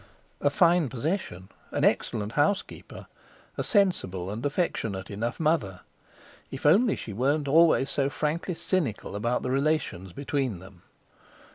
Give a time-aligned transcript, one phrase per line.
[0.39, 3.05] A fine possession, an excellent housekeeper,
[3.55, 5.81] a sensible and affectionate enough mother.
[6.49, 10.81] If only she weren't always so frankly cynical about the relations between them!